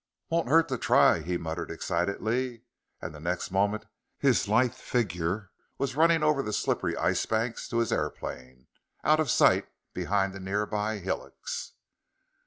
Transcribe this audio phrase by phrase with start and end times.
[0.31, 2.63] "Won't hurt to try!" he muttered excitedly,
[3.03, 3.85] and the next moment
[4.17, 8.65] his lithe figure was running over the slippery ice bank to his airplane,
[9.03, 11.73] out of sight behind the nearby hillocks.